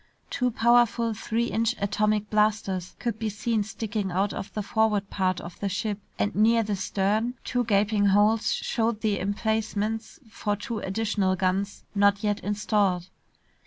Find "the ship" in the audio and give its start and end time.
5.59-5.99